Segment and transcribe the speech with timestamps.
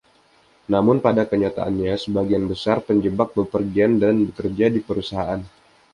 [0.73, 5.41] Namun pada kenyataannya, sebagian besar penjebak bepergian dan bekerja di perusahaan.